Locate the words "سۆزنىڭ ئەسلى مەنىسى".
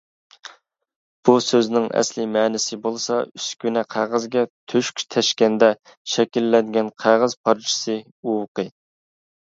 1.47-2.79